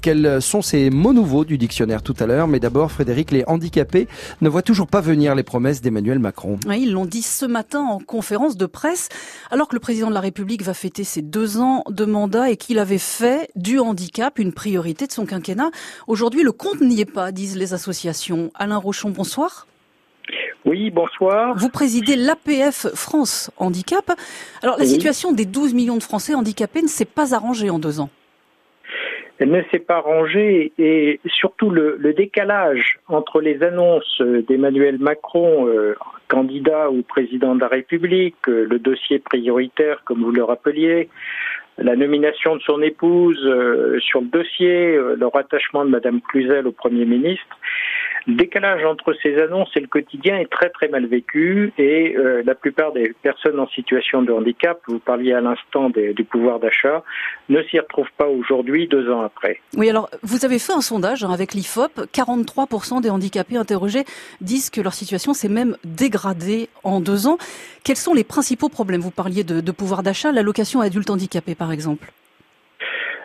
quels 0.00 0.42
sont 0.42 0.62
ces 0.62 0.90
mots 0.90 1.12
nouveaux 1.12 1.44
du 1.44 1.58
dictionnaire 1.58 2.02
tout 2.02 2.16
à 2.18 2.26
l'heure. 2.26 2.48
Mais 2.48 2.58
d'abord, 2.58 2.90
Frédéric, 2.90 3.30
les 3.30 3.44
handicapés 3.46 4.08
ne 4.40 4.48
voient 4.48 4.62
toujours 4.62 4.88
pas 4.88 5.00
venir 5.00 5.36
les 5.36 5.43
promesses 5.44 5.80
d'Emmanuel 5.80 6.18
Macron. 6.18 6.58
ils 6.66 6.92
l'ont 6.92 7.06
dit 7.06 7.22
ce 7.22 7.46
matin 7.46 7.80
en 7.80 7.98
conférence 7.98 8.56
de 8.56 8.66
presse, 8.66 9.08
alors 9.50 9.68
que 9.68 9.76
le 9.76 9.80
président 9.80 10.08
de 10.08 10.14
la 10.14 10.20
République 10.20 10.62
va 10.62 10.74
fêter 10.74 11.04
ses 11.04 11.22
deux 11.22 11.58
ans 11.58 11.84
de 11.88 12.04
mandat 12.04 12.50
et 12.50 12.56
qu'il 12.56 12.78
avait 12.78 12.98
fait 12.98 13.50
du 13.54 13.78
handicap 13.78 14.38
une 14.38 14.52
priorité 14.52 15.06
de 15.06 15.12
son 15.12 15.26
quinquennat. 15.26 15.70
Aujourd'hui, 16.06 16.42
le 16.42 16.52
compte 16.52 16.80
n'y 16.80 17.00
est 17.00 17.04
pas, 17.04 17.32
disent 17.32 17.56
les 17.56 17.74
associations. 17.74 18.50
Alain 18.54 18.78
Rochon, 18.78 19.10
bonsoir. 19.10 19.66
Oui, 20.64 20.90
bonsoir. 20.90 21.54
Vous 21.56 21.68
présidez 21.68 22.16
l'APF 22.16 22.86
France 22.94 23.50
Handicap. 23.58 24.10
Alors, 24.62 24.78
la 24.78 24.86
situation 24.86 25.32
des 25.32 25.44
12 25.44 25.74
millions 25.74 25.98
de 25.98 26.02
Français 26.02 26.34
handicapés 26.34 26.80
ne 26.80 26.88
s'est 26.88 27.04
pas 27.04 27.34
arrangée 27.34 27.68
en 27.68 27.78
deux 27.78 28.00
ans 28.00 28.08
ne 29.40 29.62
s'est 29.70 29.80
pas 29.80 30.00
rangée 30.00 30.72
et 30.78 31.20
surtout 31.26 31.70
le, 31.70 31.98
décalage 32.16 32.98
entre 33.08 33.40
les 33.40 33.62
annonces 33.62 34.20
d'Emmanuel 34.20 34.98
Macron, 34.98 35.66
euh, 35.66 35.94
candidat 36.28 36.90
ou 36.90 37.02
président 37.02 37.54
de 37.54 37.60
la 37.60 37.68
République, 37.68 38.36
euh, 38.48 38.66
le 38.68 38.78
dossier 38.78 39.18
prioritaire, 39.18 40.02
comme 40.04 40.22
vous 40.22 40.30
le 40.30 40.44
rappeliez, 40.44 41.08
la 41.78 41.96
nomination 41.96 42.54
de 42.54 42.62
son 42.62 42.80
épouse 42.82 43.44
euh, 43.44 43.98
sur 43.98 44.20
le 44.20 44.28
dossier, 44.28 44.96
le 44.96 45.26
rattachement 45.26 45.84
de 45.84 45.90
Madame 45.90 46.20
Cluzel 46.20 46.68
au 46.68 46.72
Premier 46.72 47.04
ministre, 47.04 47.44
le 47.48 48.03
décalage 48.26 48.84
entre 48.84 49.14
ces 49.22 49.38
annonces 49.40 49.70
et 49.76 49.80
le 49.80 49.86
quotidien 49.86 50.38
est 50.38 50.50
très 50.50 50.70
très 50.70 50.88
mal 50.88 51.06
vécu 51.06 51.72
et 51.78 52.16
euh, 52.16 52.42
la 52.44 52.54
plupart 52.54 52.92
des 52.92 53.14
personnes 53.22 53.60
en 53.60 53.68
situation 53.68 54.22
de 54.22 54.32
handicap, 54.32 54.80
vous 54.88 54.98
parliez 54.98 55.32
à 55.32 55.40
l'instant 55.40 55.90
du 55.90 56.24
pouvoir 56.24 56.60
d'achat, 56.60 57.02
ne 57.48 57.62
s'y 57.64 57.78
retrouvent 57.78 58.12
pas 58.16 58.28
aujourd'hui, 58.28 58.88
deux 58.88 59.10
ans 59.10 59.22
après. 59.22 59.60
Oui, 59.76 59.90
alors 59.90 60.08
vous 60.22 60.44
avez 60.44 60.58
fait 60.58 60.72
un 60.72 60.80
sondage 60.80 61.24
hein, 61.24 61.30
avec 61.32 61.54
l'IFOP. 61.54 62.06
43% 62.12 63.00
des 63.02 63.10
handicapés 63.10 63.56
interrogés 63.56 64.04
disent 64.40 64.70
que 64.70 64.80
leur 64.80 64.94
situation 64.94 65.34
s'est 65.34 65.48
même 65.48 65.76
dégradée 65.84 66.68
en 66.82 67.00
deux 67.00 67.26
ans. 67.26 67.38
Quels 67.84 67.96
sont 67.96 68.14
les 68.14 68.24
principaux 68.24 68.68
problèmes? 68.68 69.00
Vous 69.00 69.10
parliez 69.10 69.44
de, 69.44 69.60
de 69.60 69.72
pouvoir 69.72 70.02
d'achat, 70.02 70.32
l'allocation 70.32 70.80
adulte 70.80 71.10
handicapé 71.10 71.54
par 71.54 71.72
exemple. 71.72 72.10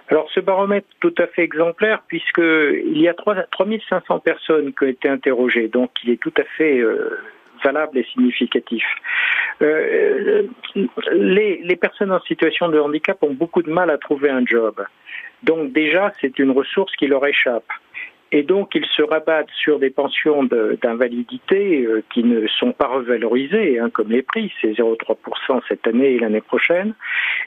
Alors 0.09 0.27
ce 0.33 0.39
baromètre 0.39 0.87
tout 0.99 1.13
à 1.19 1.27
fait 1.27 1.43
exemplaire 1.43 2.01
puisqu'il 2.07 2.99
y 2.99 3.07
a 3.07 3.13
3, 3.13 3.43
3500 3.51 4.19
personnes 4.19 4.73
qui 4.73 4.83
ont 4.83 4.87
été 4.87 5.07
interrogées, 5.07 5.67
donc 5.67 5.91
il 6.03 6.09
est 6.09 6.21
tout 6.21 6.33
à 6.37 6.43
fait 6.57 6.79
euh, 6.79 7.19
valable 7.63 7.97
et 7.99 8.03
significatif. 8.05 8.83
Euh, 9.61 10.43
les, 11.11 11.61
les 11.63 11.75
personnes 11.75 12.11
en 12.11 12.21
situation 12.21 12.69
de 12.69 12.79
handicap 12.79 13.21
ont 13.21 13.33
beaucoup 13.33 13.61
de 13.61 13.69
mal 13.69 13.91
à 13.91 13.97
trouver 13.97 14.29
un 14.29 14.45
job. 14.45 14.83
Donc 15.43 15.71
déjà, 15.73 16.11
c'est 16.19 16.39
une 16.39 16.51
ressource 16.51 16.93
qui 16.95 17.07
leur 17.07 17.25
échappe. 17.25 17.67
Et 18.31 18.43
donc, 18.43 18.75
ils 18.75 18.86
se 18.86 19.01
rabattent 19.01 19.50
sur 19.51 19.79
des 19.79 19.89
pensions 19.89 20.43
d'invalidité 20.43 21.83
euh, 21.86 22.03
qui 22.13 22.24
ne 22.24 22.48
sont 22.48 22.74
pas 22.74 22.88
revalorisées, 22.88 23.79
hein, 23.79 23.89
comme 23.89 24.12
les 24.12 24.21
prix, 24.21 24.51
c'est 24.62 24.74
0,3% 24.74 25.62
cette 25.67 25.88
année 25.88 26.13
et 26.13 26.19
l'année 26.19 26.41
prochaine, 26.41 26.93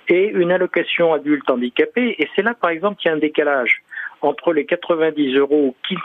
et 0.08 0.28
une 0.28 0.50
allocation 0.50 1.12
adulte 1.12 1.48
handicapé. 1.48 2.16
Et 2.18 2.28
c'est 2.34 2.42
là, 2.42 2.54
par 2.54 2.70
exemple, 2.70 2.96
qu'il 3.00 3.10
y 3.10 3.12
a 3.12 3.16
un 3.16 3.20
décalage 3.20 3.82
entre 4.22 4.52
les 4.52 4.64
90 4.64 5.36
euros 5.36 5.74
qui 5.86 5.96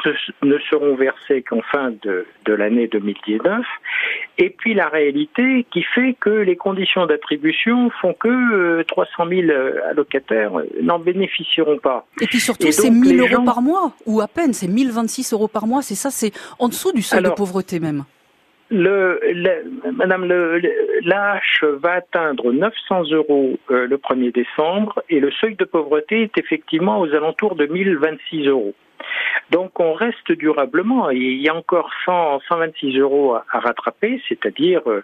ne 0.44 0.58
seront 0.70 0.96
versés 0.96 1.42
qu'en 1.42 1.62
fin 1.62 1.92
de, 2.04 2.26
de 2.46 2.54
l'année 2.54 2.88
2019 2.88 3.66
et 4.38 4.50
puis 4.50 4.74
la 4.74 4.88
réalité 4.88 5.66
qui 5.72 5.84
fait 5.84 6.16
que 6.20 6.30
les 6.30 6.56
conditions 6.56 7.06
d'attribution 7.06 7.90
font 8.02 8.14
que 8.14 8.84
300 8.84 9.12
euh, 9.20 9.30
000 9.30 9.42
euh, 9.50 9.90
allocataires 9.90 10.52
n'en 10.82 11.00
bénéficieront 11.00 11.80
pas. 11.80 12.06
Et 12.22 12.28
puis 12.28 12.40
surtout, 12.40 12.72
c'est 12.72 12.90
1000 12.90 13.20
euros 13.20 13.44
par 13.44 13.62
mois, 13.62 13.94
ou 14.06 14.22
à 14.22 14.28
peine, 14.28 14.54
c'est 14.54 14.68
1026 14.68 15.34
euros 15.34 15.48
par 15.48 15.68
mois, 15.68 15.82
c'est 15.82 15.96
ça, 15.96 16.12
c'est 16.12 16.32
en 16.60 16.68
dessous 16.68 16.92
du 16.92 17.02
seuil 17.02 17.24
de 17.24 17.30
pauvreté 17.30 17.80
même. 17.80 18.04
Le, 18.70 19.20
le, 19.24 19.92
Madame, 19.94 20.26
le, 20.26 20.60
l'AH 21.04 21.66
va 21.82 21.94
atteindre 21.94 22.52
900 22.52 23.12
euros 23.12 23.58
euh, 23.72 23.88
le 23.88 23.98
1er 23.98 24.34
décembre 24.34 25.02
et 25.10 25.22
le 25.22 25.32
seuil 25.32 25.56
de 25.56 25.64
pauvreté 25.64 26.24
est 26.24 26.38
effectivement 26.38 27.00
aux 27.00 27.14
alentours 27.14 27.56
de 27.56 27.66
1026 27.66 28.48
euros. 28.48 28.74
Donc 29.52 29.80
on 29.80 29.94
reste 29.94 30.32
durablement. 30.32 31.10
Il 31.10 31.42
y 31.42 31.50
a 31.50 31.56
encore 31.56 31.90
100, 32.06 32.42
126 32.48 32.98
euros 32.98 33.36
à, 33.36 33.60
rattraper, 33.60 34.22
c'est-à-dire 34.28 34.82
euh, 34.88 35.04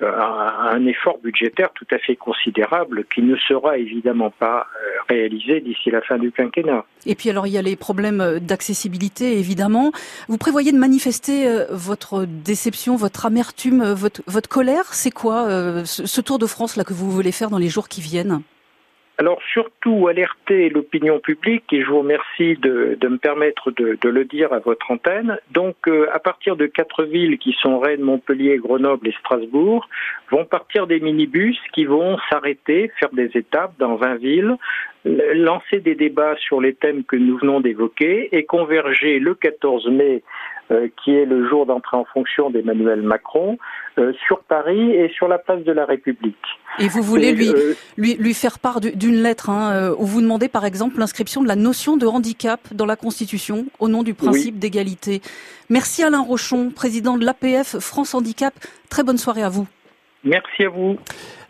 un 0.00 0.84
effort 0.86 1.18
budgétaire 1.22 1.70
tout 1.74 1.86
à 1.90 1.98
fait 1.98 2.16
considérable 2.16 3.04
qui 3.12 3.22
ne 3.22 3.36
sera 3.36 3.78
évidemment 3.78 4.30
pas 4.30 4.66
euh, 4.76 4.88
réalisé 5.08 5.60
d'ici 5.60 5.90
la 5.90 6.00
fin 6.00 6.18
du 6.18 6.32
quinquennat. 6.32 6.84
Et 7.06 7.14
puis 7.14 7.30
alors 7.30 7.46
il 7.46 7.52
y 7.52 7.58
a 7.58 7.62
les 7.62 7.76
problèmes 7.76 8.38
d'accessibilité 8.40 9.38
évidemment. 9.38 9.92
Vous 10.28 10.38
prévoyez 10.38 10.72
de 10.72 10.78
manifester 10.78 11.46
euh, 11.46 11.66
votre 11.70 12.24
déception, 12.24 12.96
votre 12.96 13.26
amertume, 13.26 13.84
votre, 13.92 14.22
votre 14.26 14.48
colère? 14.48 14.92
C'est 14.92 15.10
quoi 15.10 15.46
ce 15.84 16.20
Tour 16.20 16.38
de 16.38 16.46
France 16.46 16.76
là 16.76 16.84
que 16.84 16.94
vous 16.94 17.10
voulez 17.10 17.32
faire 17.32 17.50
dans 17.50 17.58
les 17.58 17.68
jours 17.68 17.88
qui 17.88 18.00
viennent? 18.00 18.42
Alors 19.18 19.40
surtout 19.52 20.08
alerter 20.08 20.68
l'opinion 20.70 21.20
publique 21.20 21.72
et 21.72 21.82
je 21.82 21.86
vous 21.86 22.00
remercie 22.00 22.56
de, 22.56 22.98
me 23.02 23.16
permettre 23.16 23.70
de, 23.70 24.08
le 24.08 24.24
dire 24.24 24.52
à 24.52 24.58
votre 24.58 24.90
antenne. 24.90 25.38
Donc 25.52 25.76
euh, 25.86 26.08
à 26.12 26.18
partir 26.18 26.56
de 26.56 26.66
quatre 26.66 27.04
villes 27.04 27.38
qui 27.38 27.52
sont 27.60 27.78
Rennes, 27.78 28.02
Montpellier, 28.02 28.58
Grenoble 28.58 29.08
et 29.08 29.14
Strasbourg, 29.20 29.88
vont 30.30 30.44
partir 30.44 30.86
des 30.86 31.00
minibus 31.00 31.58
qui 31.72 31.84
vont 31.84 32.18
s'arrêter, 32.28 32.90
faire 32.98 33.12
des 33.12 33.30
étapes 33.34 33.74
dans 33.78 33.96
20 33.96 34.16
villes, 34.16 34.56
lancer 35.04 35.80
des 35.80 35.94
débats 35.94 36.36
sur 36.36 36.60
les 36.60 36.74
thèmes 36.74 37.04
que 37.04 37.16
nous 37.16 37.36
venons 37.38 37.60
d'évoquer 37.60 38.28
et 38.32 38.44
converger 38.44 39.18
le 39.18 39.34
14 39.34 39.88
mai 39.90 40.22
qui 41.02 41.14
est 41.14 41.24
le 41.24 41.48
jour 41.48 41.66
d'entrée 41.66 41.96
en 41.96 42.04
fonction 42.04 42.50
d'Emmanuel 42.50 43.02
Macron, 43.02 43.58
euh, 43.98 44.12
sur 44.26 44.40
Paris 44.40 44.90
et 44.90 45.08
sur 45.10 45.28
la 45.28 45.38
place 45.38 45.62
de 45.62 45.70
la 45.70 45.84
République. 45.84 46.34
Et 46.80 46.88
vous 46.88 47.02
voulez 47.02 47.32
lui, 47.32 47.48
euh, 47.48 47.74
lui, 47.96 48.14
lui, 48.14 48.34
faire 48.34 48.58
part 48.58 48.80
d'une 48.80 49.22
lettre 49.22 49.50
hein, 49.50 49.94
où 49.98 50.04
vous 50.04 50.20
demandez 50.20 50.48
par 50.48 50.64
exemple 50.64 50.98
l'inscription 50.98 51.42
de 51.42 51.48
la 51.48 51.54
notion 51.54 51.96
de 51.96 52.06
handicap 52.06 52.60
dans 52.72 52.86
la 52.86 52.96
Constitution 52.96 53.66
au 53.78 53.88
nom 53.88 54.02
du 54.02 54.14
principe 54.14 54.58
d'égalité. 54.58 55.20
Merci 55.70 56.02
Alain 56.02 56.22
Rochon, 56.22 56.70
président 56.70 57.16
de 57.16 57.24
l'APF 57.24 57.78
France 57.78 58.14
Handicap. 58.14 58.52
Très 58.90 59.04
bonne 59.04 59.18
soirée 59.18 59.42
à 59.42 59.48
vous. 59.48 59.68
Merci 60.24 60.64
à 60.64 60.70
vous. 60.70 60.96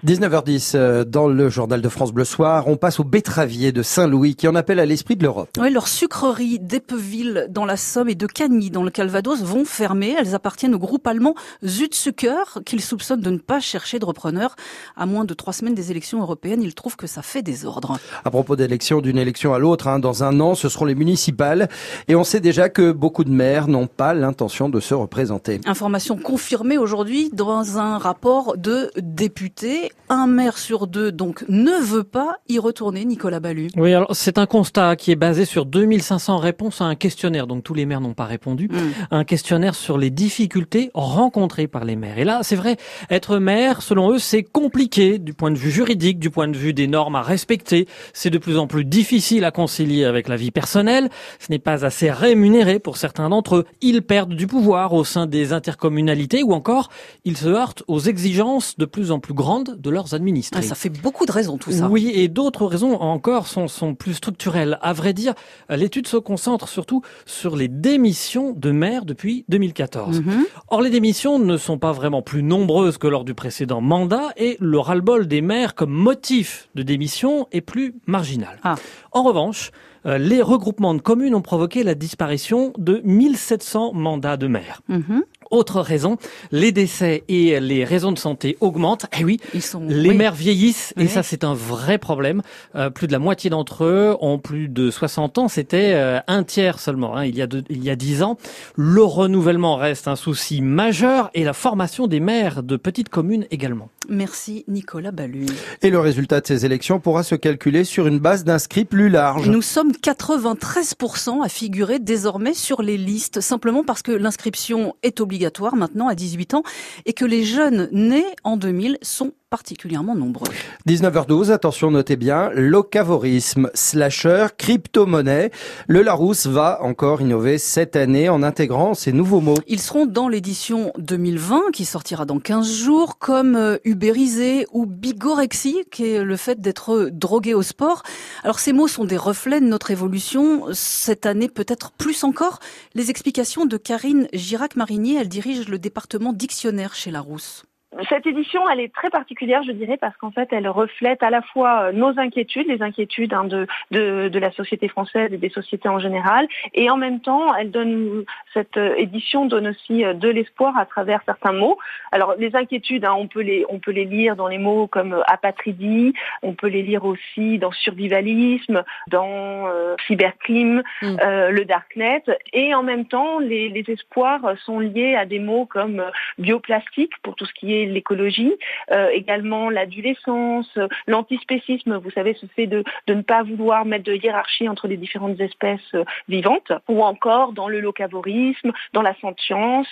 19h10 0.04 0.72
euh, 0.74 1.04
dans 1.04 1.28
le 1.28 1.48
journal 1.48 1.80
de 1.80 1.88
France 1.88 2.12
Bleu 2.12 2.26
Soir, 2.26 2.68
on 2.68 2.76
passe 2.76 3.00
aux 3.00 3.04
betteraviers 3.04 3.72
de 3.72 3.82
Saint-Louis 3.82 4.34
qui 4.34 4.46
en 4.46 4.54
appellent 4.54 4.80
à 4.80 4.84
l'esprit 4.84 5.16
de 5.16 5.22
l'Europe. 5.22 5.48
Oui, 5.58 5.72
leurs 5.72 5.88
sucreries 5.88 6.58
d'Epeville 6.58 7.46
dans 7.48 7.64
la 7.64 7.78
Somme 7.78 8.10
et 8.10 8.14
de 8.14 8.26
Cagny 8.26 8.68
dans 8.70 8.82
le 8.82 8.90
Calvados 8.90 9.42
vont 9.42 9.64
fermer. 9.64 10.14
Elles 10.20 10.34
appartiennent 10.34 10.74
au 10.74 10.78
groupe 10.78 11.06
allemand 11.06 11.34
Südzucker 11.62 12.58
qu'ils 12.66 12.82
soupçonnent 12.82 13.22
de 13.22 13.30
ne 13.30 13.38
pas 13.38 13.60
chercher 13.60 13.98
de 13.98 14.04
repreneur. 14.04 14.56
À 14.94 15.06
moins 15.06 15.24
de 15.24 15.32
trois 15.32 15.54
semaines 15.54 15.74
des 15.74 15.90
élections 15.90 16.20
européennes, 16.20 16.60
ils 16.60 16.74
trouvent 16.74 16.96
que 16.96 17.06
ça 17.06 17.22
fait 17.22 17.40
désordre. 17.40 17.96
À 18.26 18.30
propos 18.30 18.56
d'élections, 18.56 19.00
d'une 19.00 19.16
élection 19.16 19.54
à 19.54 19.58
l'autre, 19.58 19.88
hein, 19.88 20.00
dans 20.00 20.22
un 20.22 20.38
an, 20.38 20.54
ce 20.54 20.68
seront 20.68 20.84
les 20.84 20.94
municipales. 20.94 21.70
Et 22.08 22.14
on 22.14 22.24
sait 22.24 22.40
déjà 22.40 22.68
que 22.68 22.92
beaucoup 22.92 23.24
de 23.24 23.30
maires 23.30 23.68
n'ont 23.68 23.86
pas 23.86 24.12
l'intention 24.12 24.68
de 24.68 24.80
se 24.80 24.92
représenter. 24.92 25.62
Information 25.64 26.18
confirmée 26.18 26.76
aujourd'hui 26.76 27.30
dans 27.32 27.78
un 27.78 27.96
rapport 27.96 28.58
de 28.58 28.90
députés 28.98 29.92
un 30.08 30.26
maire 30.26 30.58
sur 30.58 30.86
deux 30.86 31.12
donc 31.12 31.44
ne 31.48 31.82
veut 31.82 32.04
pas 32.04 32.36
y 32.48 32.58
retourner, 32.58 33.04
Nicolas 33.04 33.40
Ballu. 33.40 33.68
Oui, 33.76 33.94
alors 33.94 34.14
c'est 34.14 34.38
un 34.38 34.46
constat 34.46 34.96
qui 34.96 35.10
est 35.10 35.16
basé 35.16 35.44
sur 35.44 35.64
2500 35.66 36.38
réponses 36.38 36.80
à 36.80 36.84
un 36.84 36.94
questionnaire, 36.94 37.46
donc 37.46 37.64
tous 37.64 37.74
les 37.74 37.86
maires 37.86 38.00
n'ont 38.00 38.14
pas 38.14 38.26
répondu, 38.26 38.68
hmm. 38.68 39.06
un 39.10 39.24
questionnaire 39.24 39.74
sur 39.74 39.98
les 39.98 40.10
difficultés 40.10 40.90
rencontrées 40.94 41.66
par 41.66 41.84
les 41.84 41.96
maires. 41.96 42.18
Et 42.18 42.24
là, 42.24 42.40
c'est 42.42 42.56
vrai, 42.56 42.76
être 43.10 43.38
maire, 43.38 43.82
selon 43.82 44.12
eux, 44.12 44.18
c'est 44.18 44.42
compliqué 44.42 45.18
du 45.18 45.32
point 45.32 45.50
de 45.50 45.56
vue 45.56 45.70
juridique, 45.70 46.18
du 46.18 46.30
point 46.30 46.48
de 46.48 46.56
vue 46.56 46.74
des 46.74 46.86
normes 46.86 47.16
à 47.16 47.22
respecter. 47.22 47.88
C'est 48.12 48.30
de 48.30 48.38
plus 48.38 48.58
en 48.58 48.66
plus 48.66 48.84
difficile 48.84 49.44
à 49.44 49.50
concilier 49.50 50.04
avec 50.04 50.28
la 50.28 50.36
vie 50.36 50.50
personnelle. 50.50 51.08
Ce 51.38 51.50
n'est 51.50 51.58
pas 51.58 51.84
assez 51.84 52.10
rémunéré 52.10 52.78
pour 52.78 52.96
certains 52.96 53.28
d'entre 53.28 53.56
eux. 53.56 53.64
Ils 53.80 54.02
perdent 54.02 54.34
du 54.34 54.46
pouvoir 54.46 54.92
au 54.92 55.04
sein 55.04 55.26
des 55.26 55.52
intercommunalités 55.52 56.42
ou 56.42 56.52
encore 56.52 56.90
ils 57.24 57.36
se 57.36 57.48
heurtent 57.48 57.82
aux 57.88 58.00
exigences 58.00 58.76
de 58.76 58.84
plus 58.84 59.10
en 59.10 59.18
plus 59.18 59.34
grandes 59.34 59.80
de 59.84 59.90
leurs 59.90 60.14
administrés. 60.14 60.62
ça 60.62 60.74
fait 60.74 60.88
beaucoup 60.88 61.26
de 61.26 61.32
raisons 61.32 61.58
tout 61.58 61.70
ça. 61.70 61.88
Oui, 61.88 62.10
et 62.14 62.28
d'autres 62.28 62.66
raisons 62.66 62.94
encore 63.00 63.46
sont, 63.46 63.68
sont 63.68 63.94
plus 63.94 64.14
structurelles. 64.14 64.78
À 64.82 64.92
vrai 64.92 65.12
dire, 65.12 65.34
l'étude 65.68 66.08
se 66.08 66.16
concentre 66.16 66.68
surtout 66.68 67.02
sur 67.26 67.54
les 67.54 67.68
démissions 67.68 68.52
de 68.52 68.70
maires 68.70 69.04
depuis 69.04 69.44
2014. 69.48 70.20
Mhm. 70.20 70.44
Or, 70.68 70.80
les 70.80 70.90
démissions 70.90 71.38
ne 71.38 71.56
sont 71.56 71.78
pas 71.78 71.92
vraiment 71.92 72.22
plus 72.22 72.42
nombreuses 72.42 72.98
que 72.98 73.06
lors 73.06 73.24
du 73.24 73.34
précédent 73.34 73.80
mandat 73.80 74.30
et 74.36 74.56
le 74.58 74.78
ras-le-bol 74.78 75.28
des 75.28 75.42
maires 75.42 75.74
comme 75.74 75.92
motif 75.92 76.68
de 76.74 76.82
démission 76.82 77.46
est 77.52 77.60
plus 77.60 77.94
marginal. 78.06 78.58
Ah. 78.64 78.76
En 79.12 79.22
revanche, 79.22 79.70
euh, 80.06 80.18
les 80.18 80.42
regroupements 80.42 80.94
de 80.94 81.00
communes 81.00 81.34
ont 81.34 81.42
provoqué 81.42 81.82
la 81.82 81.94
disparition 81.94 82.72
de 82.78 83.00
1700 83.04 83.92
mandats 83.94 84.36
de 84.36 84.46
maires. 84.46 84.82
Mhm. 84.88 85.22
Autre 85.50 85.80
raison, 85.80 86.16
les 86.52 86.72
décès 86.72 87.24
et 87.28 87.60
les 87.60 87.84
raisons 87.84 88.12
de 88.12 88.18
santé 88.18 88.56
augmentent. 88.60 89.06
Eh 89.18 89.24
oui, 89.24 89.40
Ils 89.54 89.62
sont... 89.62 89.82
les 89.86 90.14
mères 90.14 90.34
vieillissent 90.34 90.94
et 90.98 91.06
ça 91.06 91.22
c'est 91.22 91.44
un 91.44 91.54
vrai 91.54 91.98
problème. 91.98 92.42
Euh, 92.74 92.90
plus 92.90 93.06
de 93.06 93.12
la 93.12 93.18
moitié 93.18 93.50
d'entre 93.50 93.84
eux 93.84 94.16
ont 94.20 94.38
plus 94.38 94.68
de 94.68 94.90
60 94.90 95.38
ans. 95.38 95.48
C'était 95.48 95.92
euh, 95.94 96.20
un 96.26 96.42
tiers 96.42 96.78
seulement 96.78 97.16
hein, 97.16 97.24
il 97.24 97.36
y 97.36 97.42
a 97.42 97.46
il 97.68 97.84
y 97.84 97.90
a 97.90 97.96
10 97.96 98.22
ans. 98.22 98.38
Le 98.76 99.02
renouvellement 99.02 99.76
reste 99.76 100.08
un 100.08 100.16
souci 100.16 100.60
majeur 100.60 101.30
et 101.34 101.44
la 101.44 101.52
formation 101.52 102.06
des 102.06 102.20
maires 102.20 102.62
de 102.62 102.76
petites 102.76 103.08
communes 103.08 103.46
également. 103.50 103.90
Merci 104.08 104.64
Nicolas 104.68 105.12
Ballu. 105.12 105.46
Et 105.82 105.90
le 105.90 105.98
résultat 105.98 106.40
de 106.40 106.46
ces 106.46 106.66
élections 106.66 107.00
pourra 107.00 107.22
se 107.22 107.34
calculer 107.34 107.84
sur 107.84 108.06
une 108.06 108.18
base 108.18 108.44
d'inscrits 108.44 108.84
plus 108.84 109.08
large. 109.08 109.48
Nous 109.48 109.62
sommes 109.62 109.92
93% 109.92 111.42
à 111.42 111.48
figurer 111.48 111.98
désormais 111.98 112.54
sur 112.54 112.82
les 112.82 112.98
listes, 112.98 113.40
simplement 113.40 113.82
parce 113.82 114.02
que 114.02 114.12
l'inscription 114.12 114.94
est 115.02 115.20
obligatoire 115.20 115.33
maintenant 115.76 116.08
à 116.08 116.14
18 116.14 116.54
ans 116.54 116.62
et 117.06 117.12
que 117.12 117.24
les 117.24 117.44
jeunes 117.44 117.88
nés 117.92 118.26
en 118.42 118.56
2000 118.56 118.98
sont 119.02 119.32
particulièrement 119.54 120.16
nombreux. 120.16 120.48
19h12, 120.88 121.52
attention, 121.52 121.92
notez 121.92 122.16
bien, 122.16 122.50
locavorisme, 122.54 123.70
slasher, 123.72 124.48
crypto-monnaie. 124.58 125.52
Le 125.86 126.02
Larousse 126.02 126.46
va 126.46 126.82
encore 126.82 127.22
innover 127.22 127.58
cette 127.58 127.94
année 127.94 128.28
en 128.28 128.42
intégrant 128.42 128.94
ces 128.94 129.12
nouveaux 129.12 129.40
mots. 129.40 129.54
Ils 129.68 129.80
seront 129.80 130.06
dans 130.06 130.26
l'édition 130.28 130.92
2020 130.98 131.70
qui 131.72 131.84
sortira 131.84 132.24
dans 132.24 132.40
15 132.40 132.68
jours 132.68 133.20
comme 133.20 133.54
euh, 133.54 133.76
ubérisé 133.84 134.66
ou 134.72 134.86
bigorexie 134.86 135.84
qui 135.92 136.04
est 136.04 136.24
le 136.24 136.36
fait 136.36 136.60
d'être 136.60 137.08
drogué 137.12 137.54
au 137.54 137.62
sport. 137.62 138.02
Alors 138.42 138.58
ces 138.58 138.72
mots 138.72 138.88
sont 138.88 139.04
des 139.04 139.16
reflets 139.16 139.60
de 139.60 139.66
notre 139.66 139.92
évolution 139.92 140.64
cette 140.72 141.26
année 141.26 141.48
peut-être 141.48 141.92
plus 141.92 142.24
encore. 142.24 142.58
Les 142.94 143.10
explications 143.10 143.66
de 143.66 143.76
Karine 143.76 144.26
Girac-Marinier, 144.32 145.18
elle 145.20 145.28
dirige 145.28 145.68
le 145.68 145.78
département 145.78 146.32
dictionnaire 146.32 146.96
chez 146.96 147.12
Larousse. 147.12 147.62
Cette 148.08 148.26
édition, 148.26 148.68
elle 148.68 148.80
est 148.80 148.92
très 148.92 149.10
particulière, 149.10 149.62
je 149.62 149.72
dirais, 149.72 149.96
parce 149.96 150.16
qu'en 150.16 150.30
fait, 150.30 150.48
elle 150.52 150.68
reflète 150.68 151.22
à 151.22 151.30
la 151.30 151.42
fois 151.42 151.84
euh, 151.84 151.92
nos 151.92 152.18
inquiétudes, 152.18 152.66
les 152.66 152.82
inquiétudes 152.82 153.32
hein, 153.32 153.44
de, 153.44 153.66
de, 153.90 154.28
de, 154.28 154.38
la 154.38 154.50
société 154.50 154.88
française 154.88 155.32
et 155.32 155.36
des 155.36 155.48
sociétés 155.48 155.88
en 155.88 156.00
général, 156.00 156.48
et 156.74 156.90
en 156.90 156.96
même 156.96 157.20
temps, 157.20 157.54
elle 157.54 157.70
donne 157.70 158.24
cette 158.52 158.76
euh, 158.76 158.94
édition 158.96 159.46
donne 159.46 159.68
aussi 159.68 160.04
euh, 160.04 160.12
de 160.12 160.28
l'espoir 160.28 160.76
à 160.76 160.86
travers 160.86 161.20
certains 161.24 161.52
mots. 161.52 161.78
Alors, 162.10 162.34
les 162.36 162.56
inquiétudes, 162.56 163.04
hein, 163.04 163.14
on 163.16 163.28
peut 163.28 163.42
les 163.42 163.64
on 163.68 163.78
peut 163.78 163.92
les 163.92 164.04
lire 164.04 164.34
dans 164.34 164.48
les 164.48 164.58
mots 164.58 164.86
comme 164.86 165.22
apatridie, 165.26 166.14
on 166.42 166.54
peut 166.54 166.68
les 166.68 166.82
lire 166.82 167.04
aussi 167.04 167.58
dans 167.58 167.72
survivalisme, 167.72 168.82
dans 169.08 169.68
cybercrime, 170.06 170.82
mm. 171.02 171.16
le 171.50 171.64
darknet, 171.64 172.22
et 172.52 172.74
en 172.74 172.82
même 172.82 173.06
temps, 173.06 173.38
les, 173.38 173.68
les 173.68 173.84
espoirs 173.88 174.40
sont 174.64 174.78
liés 174.78 175.14
à 175.14 175.26
des 175.26 175.38
mots 175.38 175.66
comme 175.66 176.04
bioplastique 176.38 177.12
pour 177.22 177.36
tout 177.36 177.46
ce 177.46 177.52
qui 177.54 177.74
est 177.74 177.83
l'écologie, 177.92 178.52
euh, 178.92 179.08
également 179.12 179.70
l'adolescence, 179.70 180.78
l'antispécisme, 181.06 181.96
vous 181.96 182.10
savez, 182.10 182.36
ce 182.40 182.46
fait 182.46 182.66
de, 182.66 182.84
de, 183.06 183.14
ne 183.14 183.22
pas 183.22 183.42
vouloir 183.42 183.84
mettre 183.84 184.04
de 184.04 184.14
hiérarchie 184.14 184.68
entre 184.68 184.88
les 184.88 184.96
différentes 184.96 185.40
espèces 185.40 185.80
euh, 185.94 186.04
vivantes, 186.28 186.72
ou 186.88 187.02
encore 187.02 187.52
dans 187.52 187.68
le 187.68 187.80
locavorisme, 187.80 188.72
dans 188.92 189.02
la 189.02 189.14
sentience, 189.20 189.88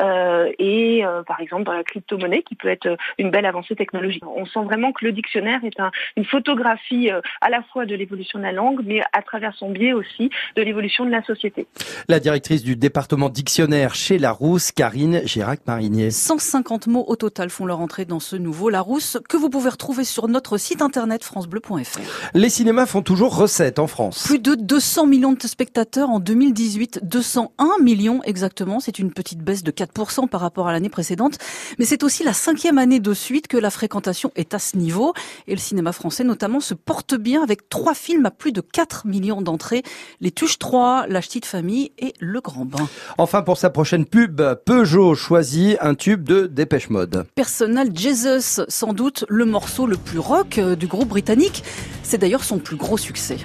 euh, 0.00 0.50
et 0.58 1.02
par 1.26 1.40
exemple 1.40 1.64
dans 1.64 1.72
la 1.72 1.84
crypto-monnaie, 1.84 2.42
qui 2.42 2.54
peut 2.54 2.68
être 2.68 2.96
une 3.18 3.30
belle 3.30 3.46
avancée 3.46 3.76
technologique. 3.76 4.24
On 4.26 4.46
sent 4.46 4.62
vraiment 4.64 4.92
que 4.92 5.04
le 5.04 5.12
dictionnaire 5.12 5.64
est 5.64 5.78
un, 5.80 5.90
une 6.16 6.24
photographie 6.24 7.10
à 7.40 7.50
la 7.50 7.62
fois 7.62 7.86
de 7.86 7.94
l'évolution 7.94 8.38
de 8.38 8.44
la 8.44 8.52
langue, 8.52 8.80
mais 8.84 9.02
à 9.12 9.22
travers 9.22 9.54
son 9.54 9.70
biais 9.70 9.92
aussi 9.92 10.30
de 10.56 10.62
l'évolution 10.62 11.04
de 11.04 11.10
la 11.10 11.22
société. 11.22 11.66
La 12.08 12.20
directrice 12.20 12.62
du 12.62 12.76
département 12.76 13.28
dictionnaire 13.28 13.94
chez 13.94 14.18
Larousse, 14.18 14.72
Karine 14.72 15.22
Girac-Marinier. 15.24 16.10
150 16.10 16.86
mots 16.86 17.04
au 17.06 17.16
total 17.16 17.33
Total 17.34 17.50
font 17.50 17.66
leur 17.66 17.80
entrée 17.80 18.04
dans 18.04 18.20
ce 18.20 18.36
nouveau 18.36 18.70
Larousse 18.70 19.18
que 19.28 19.36
vous 19.36 19.50
pouvez 19.50 19.68
retrouver 19.68 20.04
sur 20.04 20.28
notre 20.28 20.56
site 20.56 20.80
internet 20.82 21.24
francebleu.fr. 21.24 21.98
Les 22.32 22.48
cinémas 22.48 22.86
font 22.86 23.02
toujours 23.02 23.34
recette 23.34 23.80
en 23.80 23.88
France. 23.88 24.22
Plus 24.24 24.38
de 24.38 24.54
200 24.54 25.06
millions 25.06 25.32
de 25.32 25.42
spectateurs 25.44 26.10
en 26.10 26.20
2018, 26.20 27.00
201 27.02 27.82
millions 27.82 28.22
exactement. 28.22 28.78
C'est 28.78 29.00
une 29.00 29.12
petite 29.12 29.40
baisse 29.40 29.64
de 29.64 29.72
4% 29.72 30.28
par 30.28 30.42
rapport 30.42 30.68
à 30.68 30.72
l'année 30.72 30.90
précédente. 30.90 31.38
Mais 31.80 31.84
c'est 31.86 32.04
aussi 32.04 32.22
la 32.22 32.32
cinquième 32.32 32.78
année 32.78 33.00
de 33.00 33.12
suite 33.12 33.48
que 33.48 33.56
la 33.56 33.70
fréquentation 33.70 34.30
est 34.36 34.54
à 34.54 34.60
ce 34.60 34.76
niveau. 34.76 35.12
Et 35.48 35.56
le 35.56 35.60
cinéma 35.60 35.90
français 35.90 36.22
notamment 36.22 36.60
se 36.60 36.74
porte 36.74 37.16
bien 37.16 37.42
avec 37.42 37.68
trois 37.68 37.94
films 37.94 38.26
à 38.26 38.30
plus 38.30 38.52
de 38.52 38.60
4 38.60 39.08
millions 39.08 39.42
d'entrées. 39.42 39.82
Les 40.20 40.30
Tuches 40.30 40.60
3, 40.60 41.06
La 41.08 41.20
Petite 41.20 41.46
Famille 41.46 41.90
et 41.98 42.14
Le 42.20 42.40
Grand 42.40 42.64
Bain. 42.64 42.88
Enfin, 43.18 43.42
pour 43.42 43.58
sa 43.58 43.70
prochaine 43.70 44.04
pub, 44.04 44.40
Peugeot 44.64 45.16
choisit 45.16 45.76
un 45.80 45.96
tube 45.96 46.22
de 46.22 46.46
Dépêche 46.46 46.90
Mode. 46.90 47.23
Personal 47.34 47.88
Jesus, 47.94 48.62
sans 48.68 48.92
doute 48.92 49.24
le 49.28 49.44
morceau 49.44 49.86
le 49.86 49.96
plus 49.96 50.18
rock 50.18 50.58
euh, 50.58 50.76
du 50.76 50.86
groupe 50.86 51.08
britannique. 51.08 51.64
C'est 52.02 52.18
d'ailleurs 52.18 52.44
son 52.44 52.58
plus 52.58 52.76
gros 52.76 52.98
succès. 52.98 53.38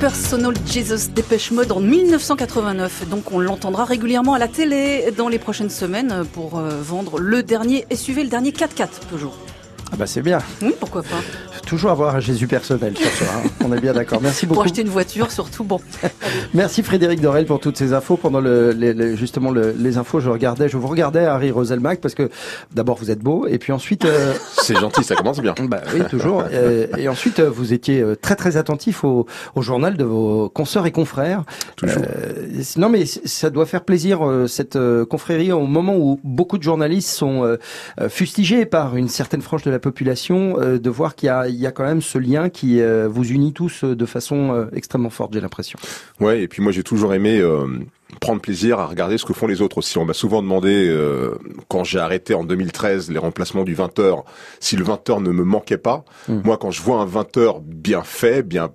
Personal 0.00 0.54
Jesus 0.66 1.08
Dépêche 1.14 1.50
Mode 1.50 1.72
en 1.72 1.80
1989. 1.80 3.08
Donc 3.08 3.32
on 3.32 3.38
l'entendra 3.38 3.86
régulièrement 3.86 4.34
à 4.34 4.38
la 4.38 4.48
télé 4.48 5.10
dans 5.16 5.28
les 5.28 5.38
prochaines 5.38 5.70
semaines 5.70 6.24
pour 6.34 6.58
euh, 6.58 6.82
vendre 6.82 7.18
le 7.18 7.42
dernier 7.42 7.86
SUV, 7.90 8.24
le 8.24 8.28
dernier 8.28 8.50
4x4 8.50 9.06
Peugeot. 9.10 9.32
Ah 9.94 9.96
bah 9.96 10.06
c'est 10.08 10.22
bien. 10.22 10.40
Oui, 10.60 10.74
pourquoi 10.80 11.02
pas. 11.02 11.20
Toujours 11.68 11.92
avoir 11.92 12.16
un 12.16 12.20
Jésus 12.20 12.48
personnel 12.48 12.96
sur 12.96 13.08
soi. 13.12 13.28
Hein. 13.36 13.48
On 13.64 13.72
est 13.72 13.80
bien 13.80 13.92
d'accord. 13.92 14.20
Merci 14.20 14.44
beaucoup. 14.44 14.56
Pour 14.56 14.64
acheter 14.64 14.82
une 14.82 14.88
voiture, 14.88 15.30
surtout. 15.30 15.62
Bon. 15.62 15.80
Merci 16.54 16.82
Frédéric 16.82 17.20
Dorel 17.20 17.46
pour 17.46 17.60
toutes 17.60 17.76
ces 17.76 17.92
infos. 17.92 18.16
Pendant 18.16 18.40
le, 18.40 19.14
justement 19.14 19.52
les 19.52 19.96
infos, 19.96 20.18
je 20.18 20.30
regardais, 20.30 20.68
je 20.68 20.76
vous 20.76 20.88
regardais 20.88 21.24
Harry 21.24 21.52
Roselmack 21.52 22.00
parce 22.00 22.14
que 22.16 22.28
d'abord 22.74 22.98
vous 22.98 23.12
êtes 23.12 23.20
beau 23.20 23.46
et 23.46 23.58
puis 23.58 23.72
ensuite. 23.72 24.04
Euh, 24.04 24.34
c'est 24.62 24.74
gentil, 24.74 25.04
ça 25.04 25.14
commence 25.14 25.40
bien. 25.40 25.54
Bah 25.68 25.80
oui, 25.94 26.00
toujours. 26.10 26.42
et, 26.98 27.08
ensuite, 27.08 27.38
euh, 27.38 27.48
vous 27.48 27.72
étiez 27.72 28.00
euh, 28.00 28.16
très 28.16 28.34
très 28.34 28.56
attentif 28.56 29.04
au, 29.04 29.26
au 29.54 29.62
journal 29.62 29.96
de 29.96 30.04
vos 30.04 30.48
consoeurs 30.48 30.86
et 30.86 30.92
confrères. 30.92 31.44
Toujours. 31.76 32.02
non 32.76 32.88
mais 32.88 33.04
ça 33.06 33.50
doit 33.50 33.66
faire 33.66 33.84
plaisir 33.84 34.20
cette 34.48 34.76
confrérie 35.08 35.52
au 35.52 35.66
moment 35.66 35.94
où 35.96 36.18
beaucoup 36.24 36.58
de 36.58 36.64
journalistes 36.64 37.10
sont 37.10 37.56
fustigés 38.08 38.66
par 38.66 38.96
une 38.96 39.08
certaine 39.08 39.40
frange 39.40 39.62
de 39.62 39.70
la 39.70 39.78
population 39.84 40.58
euh, 40.58 40.78
de 40.78 40.90
voir 40.90 41.14
qu'il 41.14 41.28
y, 41.28 41.52
y 41.52 41.66
a, 41.66 41.72
quand 41.72 41.84
même 41.84 42.00
ce 42.00 42.16
lien 42.16 42.48
qui 42.48 42.80
euh, 42.80 43.06
vous 43.06 43.30
unit 43.30 43.52
tous 43.52 43.84
euh, 43.84 43.94
de 43.94 44.06
façon 44.06 44.68
extrêmement 44.72 45.10
forte, 45.10 45.34
j'ai 45.34 45.40
l'impression. 45.40 45.78
Ouais, 46.20 46.42
et 46.42 46.48
puis 46.48 46.62
moi 46.62 46.72
j'ai 46.72 46.82
toujours 46.82 47.12
aimé 47.12 47.42
prendre 48.20 48.40
plaisir 48.40 48.78
à 48.78 48.86
regarder 48.86 49.18
ce 49.18 49.24
que 49.24 49.32
font 49.32 49.46
les 49.46 49.60
autres 49.60 49.78
aussi. 49.78 49.98
On 49.98 50.04
m'a 50.04 50.14
souvent 50.14 50.40
demandé, 50.40 50.94
quand 51.68 51.84
j'ai 51.84 51.98
arrêté 51.98 52.34
en 52.34 52.44
2013 52.44 53.10
les 53.10 53.18
remplacements 53.18 53.64
du 53.64 53.74
20h, 53.74 54.22
si 54.60 54.76
le 54.76 54.84
20h 54.84 55.22
ne 55.22 55.30
me 55.30 55.44
manquait 55.44 55.78
pas. 55.78 56.04
Hmm. 56.28 56.40
Moi, 56.44 56.56
quand 56.56 56.70
je 56.70 56.80
vois 56.80 56.98
un 57.00 57.06
20h 57.06 57.62
bien 57.62 58.02
fait, 58.02 58.42
bien 58.42 58.70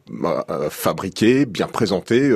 fabriqué, 0.69 1.45
bien 1.45 1.67
présenté, 1.67 2.31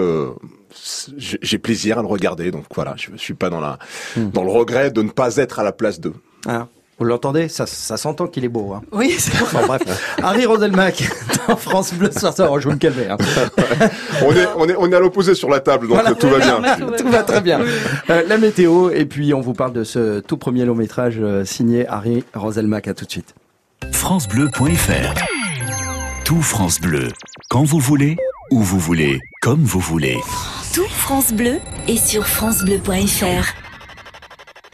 j'ai 1.17 1.57
plaisir 1.57 1.99
à 1.99 2.01
le 2.01 2.07
regarder. 2.07 2.51
Donc 2.51 2.65
voilà, 2.73 2.95
je, 2.97 3.09
suis 3.17 3.33
pas 3.35 3.49
dans 3.49 3.59
la 3.59 3.79
hmm. 4.15 4.29
dans 4.31 4.43
le 4.43 4.51
regret 4.51 4.91
de 4.91 5.01
ne 5.01 5.09
pas 5.09 5.37
être 5.37 5.59
à 5.59 5.63
la 5.63 5.73
place 5.73 5.99
d'eux. 5.99 6.15
Ah. 6.47 6.67
Vous 6.99 7.05
l'entendez 7.05 7.49
Ça, 7.49 7.65
ça 7.65 7.97
s'entend 7.97 8.27
qu'il 8.27 8.45
est 8.45 8.49
beau. 8.49 8.73
Hein. 8.73 8.81
Oui, 8.91 9.15
c'est 9.17 9.37
bon. 9.39 9.65
bref. 9.67 9.81
Harry 10.21 10.45
Roselmack 10.45 11.03
dans 11.47 11.55
France 11.57 11.93
Bleu 11.93 12.09
ce 12.11 12.19
soir. 12.31 12.59
je 12.59 12.67
vais 12.69 12.75
me 12.75 12.79
calmer. 12.79 13.07
Hein. 13.09 13.17
on, 14.25 14.31
est, 14.31 14.47
on, 14.55 14.69
est, 14.69 14.75
on 14.77 14.91
est 14.91 14.95
à 14.95 14.99
l'opposé 14.99 15.33
sur 15.33 15.49
la 15.49 15.59
table, 15.59 15.87
donc 15.87 16.19
tout 16.19 16.29
va 16.29 16.37
bien. 16.39 16.61
tout 16.97 17.09
va 17.09 17.23
très 17.23 17.41
bien. 17.41 17.61
Euh, 18.09 18.23
la 18.27 18.37
météo, 18.37 18.89
et 18.91 19.05
puis 19.05 19.33
on 19.33 19.41
vous 19.41 19.53
parle 19.53 19.73
de 19.73 19.83
ce 19.83 20.19
tout 20.19 20.37
premier 20.37 20.65
long 20.65 20.75
métrage 20.75 21.17
euh, 21.19 21.43
signé 21.45 21.87
Harry 21.87 22.23
Roselmack. 22.33 22.87
À 22.87 22.93
tout 22.93 23.05
de 23.05 23.11
suite. 23.11 23.33
FranceBleu.fr 23.91 25.13
Tout 26.25 26.41
France 26.41 26.79
Bleu. 26.79 27.07
Quand 27.49 27.63
vous 27.63 27.79
voulez, 27.79 28.17
où 28.51 28.59
vous 28.61 28.79
voulez, 28.79 29.19
comme 29.41 29.63
vous 29.63 29.79
voulez. 29.79 30.17
Tout 30.73 30.87
France 30.89 31.33
Bleu 31.33 31.59
est 31.87 31.97
sur 31.97 32.27
FranceBleu.fr. 32.27 33.72